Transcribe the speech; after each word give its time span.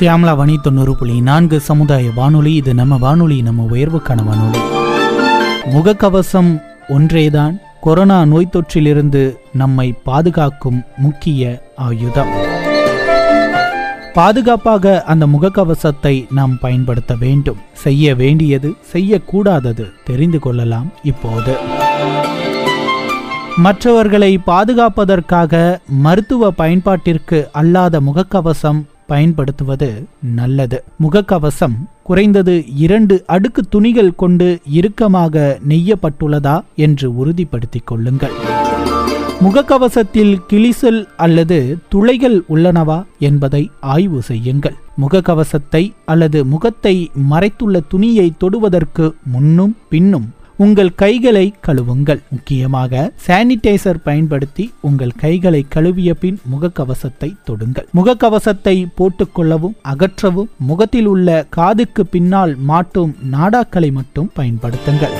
சியாமலா 0.00 0.36
வணி 0.36 0.58
தொண்ணூறு 0.62 0.96
புள்ளி 0.96 1.20
நான்கு 1.20 1.60
சமுதாய 1.60 2.10
வானொலி. 2.14 2.54
இது 2.54 2.74
நம்ம 2.74 2.96
வானொலி 2.96 3.42
நம்ம 3.42 3.66
உயர்வுக்கான 3.70 4.24
வானொலி. 4.24 4.58
முகக்கவசம் 5.64 6.62
ஒன்றேதான். 6.88 7.58
கொரோனா 7.80 8.24
நோய் 8.24 8.48
தொற்றிலிருந்து 8.52 9.36
நம்மை 9.52 9.94
பாதுகாக்கும் 10.04 10.82
முக்கிய 10.96 11.72
ஆயுதம். 11.76 12.28
பாதுகாப்பாக 14.12 15.02
அந்த 15.02 15.26
முகக்கவசத்தை 15.26 16.26
நாம் 16.30 16.58
பயன்படுத்த 16.58 17.14
வேண்டும். 17.14 17.56
செய்ய 17.72 18.14
வேண்டியது 18.14 18.74
செய்யக்கூடாதது 18.92 19.90
தெரிந்து 20.04 20.38
கொள்ளலாம் 20.38 20.92
இப்போது. 21.02 21.56
மற்றவர்களை 23.56 24.38
பாதுகாப்பதற்காக 24.46 25.80
மருத்துவ 25.86 26.52
பயன்பாட்டிற்கு 26.58 27.46
அல்லாத 27.52 28.00
முகக்கவசம் 28.00 28.82
பயன்படுத்துவது 29.06 30.06
நல்லது. 30.34 30.84
முகக்கவசம் 31.02 31.76
குறைந்தது 32.02 32.64
இரண்டு 32.76 33.22
அடுக்கு 33.26 33.62
துணிகள் 33.62 34.14
கொண்டு 34.14 34.58
இறுக்கமாக 34.72 35.58
நெய்யப்பட்டுள்ளதா 35.68 36.60
என்று 36.76 37.16
உறுதிப்படுத்திக் 37.16 37.86
கொள்ளுங்கள். 37.86 38.36
முகக்கவசத்தில் 39.44 40.34
கிளிசல் 40.50 41.00
அல்லது 41.16 41.78
துளைகள் 41.88 42.42
உள்ளனவா 42.48 43.04
என்பதை 43.18 43.70
ஆய்வு 43.80 44.22
செய்யுங்கள். 44.22 44.76
முகக்கவசத்தை 45.00 45.92
அல்லது 46.04 46.44
முகத்தை 46.44 47.10
மறைத்துள்ள 47.30 47.80
துணியை 47.88 48.32
தொடுவதற்கு 48.38 49.14
முன்னும் 49.22 49.76
பின்னும் 49.88 50.28
உங்கள் 50.58 50.94
கைகளை 50.94 51.54
கழுவுங்கள். 51.66 52.20
முக்கியமாக 52.30 53.12
சானிடைசர் 53.26 53.98
பயன்படுத்தி 54.04 54.72
உங்கள் 54.80 55.12
கைகளை 55.16 55.66
கழுவிய 55.68 56.14
பின் 56.14 56.38
முகக்கவசத்தை 56.52 57.28
தொடுங்கள். 57.48 57.86
முகக்கவசத்தை 57.94 58.86
போட்டுக்கொள்ளவும் 58.98 59.76
அகற்றவும் 59.84 60.48
முகத்தில் 60.58 61.06
உள்ள 61.06 61.46
காதுக்கு 61.50 62.06
பின்னால் 62.06 62.56
மாட்டும் 62.56 63.16
நாடாக்களை 63.32 63.92
மட்டும் 63.92 64.30
பயன்படுத்துங்கள். 64.36 65.14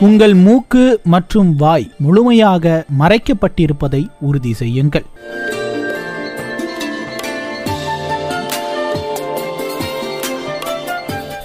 உங்கள் 0.00 0.34
மூக்கு 0.34 1.00
மற்றும் 1.04 1.56
வாய் 1.56 1.90
முழுமையாக 1.98 2.84
மறைக்கப்பட்டிருப்பதை 2.98 4.06
உறுதி 4.20 4.52
செய்யுங்கள். 4.52 5.04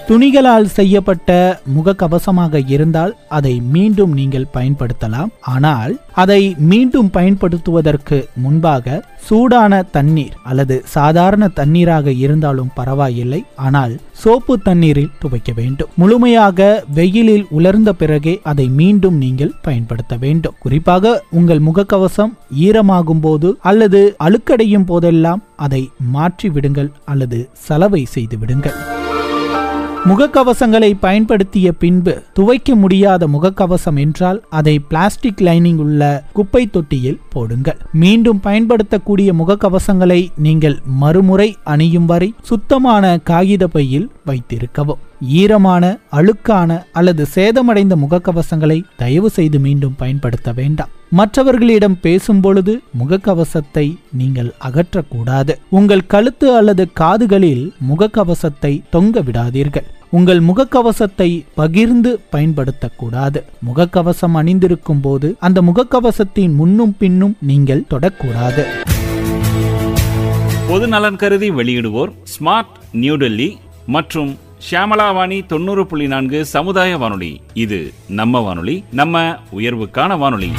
துணிகளால் 0.08 0.66
செய்யப்பட்ட 0.78 1.30
முகக்கவசமாக 1.76 2.60
இருந்தால் 2.76 3.14
அதை 3.38 3.54
மீண்டும் 3.76 4.14
நீங்கள் 4.20 4.52
பயன்படுத்தலாம். 4.56 5.30
ஆனால் 5.54 5.94
அதை 6.24 6.42
மீண்டும் 6.72 7.10
பயன்படுத்துவதற்கு 7.18 8.18
முன்பாக 8.44 8.96
சூடான 9.28 9.80
தண்ணீர் 9.96 10.36
அல்லது 10.50 10.76
சாதாரண 10.96 11.44
தண்ணீராக 11.60 12.14
இருந்தாலும் 12.24 12.74
பரவாயில்லை. 12.80 13.42
ஆனால் 13.68 13.94
சோப்பு 14.24 14.56
தண்ணீரில் 14.68 15.14
துவைக்க 15.22 15.52
வேண்டும். 15.60 15.92
முழுமையாக 16.02 16.68
வெயிலில் 16.98 17.46
உலர்ந்த 17.58 17.94
பிறகே 18.02 18.36
அதை 18.52 18.68
மீண்டும் 18.82 19.18
நீங்கள் 19.24 19.58
பயன்படுத்த 19.68 20.16
வேண்டும். 20.26 20.58
குறிப்பாக 20.66 21.16
உங்கள் 21.40 21.66
முகக்கவசம் 21.70 22.34
ஈரமாகும் 22.66 23.24
போது 23.28 23.52
அல்லது 23.72 24.02
அழுக்கடையும் 24.28 24.90
போதெல்லாம் 24.92 25.44
அதை 25.68 25.84
மாற்றி 26.16 26.50
விடுங்கள் 26.58 26.92
அல்லது 27.14 27.40
சலவை 27.68 28.04
செய்து 28.18 28.38
விடுங்கள் 28.44 28.78
முகக்கவசங்களை 30.10 30.94
பயன்படுத்திய 31.00 31.72
பின்பு 31.72 32.24
துவைக்க 32.34 32.76
முடியாத 32.76 33.28
முகக்கவசம் 33.28 34.00
என்றால் 34.00 34.44
அதை 34.50 34.80
பிளாஸ்டிக் 34.80 35.42
லைனிங் 35.42 35.78
உள்ள 35.78 36.24
குப்பை 36.34 36.70
தொட்டியில் 36.70 37.20
போடுங்கள். 37.30 37.78
மீண்டும் 37.94 38.40
பயன்படுத்தக்கூடிய 38.40 39.34
முகக்கவசங்களை 39.34 40.28
நீங்கள் 40.38 40.80
மறுமுறை 40.86 41.56
அணியும் 41.64 42.06
வரை 42.06 42.34
சுத்தமான 42.42 43.18
காகித 43.24 43.68
பையில் 43.68 44.12
வைத்திருக்கவும். 44.26 45.02
ஈரமான 45.22 45.98
அழுக்கான 46.12 46.84
அல்லது 46.92 47.28
சேதமடைந்த 47.36 47.96
முகக்கவசங்களை 47.96 48.82
தயவு 48.98 49.30
செய்து 49.30 49.60
மீண்டும் 49.60 49.96
பயன்படுத்த 49.98 50.52
வேண்டாம். 50.52 50.90
மற்றவர்களிடம் 51.18 51.96
பேசும் 52.02 52.40
பொழுது 52.44 52.74
முகக்கவசத்தை 53.00 53.84
நீங்கள் 54.20 54.50
அகற்றக்கூடாது. 54.68 55.54
உங்கள் 55.78 56.06
கழுத்து 56.14 56.48
அல்லது 56.56 56.84
காதுகளில் 57.02 57.66
முகக்கவசத்தை 57.90 58.72
தொங்க 58.90 59.22
விடாதீர்கள். 59.22 59.88
உங்கள் 60.10 60.42
முகக்கவசத்தை 60.42 61.30
பகிர்ந்து 61.56 62.12
பயன்படுத்தக்கூடாது. 62.32 63.40
முகக்கவசம் 63.68 64.38
அணிந்திருக்கும் 64.42 65.02
போது 65.02 65.30
அந்த 65.40 65.62
முகக்கவசத்தின் 65.62 66.56
முன்னும் 66.62 66.96
பின்னும் 66.98 67.36
நீங்கள் 67.42 67.88
தொடக்கூடாது. 67.94 68.66
பொது 70.70 70.88
நலன் 70.88 71.16
கருதி 71.16 71.52
வெளியிடுவோர் 71.52 72.14
ஸ்மார்ட் 72.34 72.76
நியூ 72.92 73.16
டெல்லி 73.16 73.58
மற்றும் 73.86 74.32
ஷியாமலாவாணி 74.68 75.38
தொண்ணூறு 75.46 75.84
புள்ளி 75.88 76.08
நான்கு 76.08 76.46
சமுதாய 76.46 76.98
வானொலி. 76.98 77.32
இது 77.54 77.80
நம்ம 78.20 78.40
வானொலி 78.40 78.84
நம்ம 78.92 79.24
உயர்வுக்கான 79.60 80.18
வானொலி. 80.18 80.52